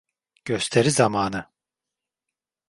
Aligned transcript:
Gösteri 0.45 0.91
zamanı. 0.91 1.47